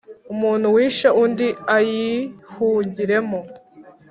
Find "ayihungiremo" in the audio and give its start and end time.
1.75-3.39